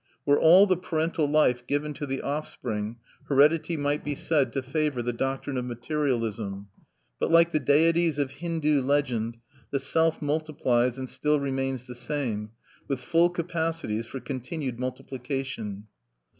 [0.25, 5.03] Were all the parental life given to the offspring, heredity might be said to favor
[5.03, 6.69] the doctrine of materialism.
[7.19, 9.37] But like the deities of Hindoo legend,
[9.69, 12.49] the Self multiplies and still remains the same,
[12.87, 15.85] with full capacities for continued multiplication.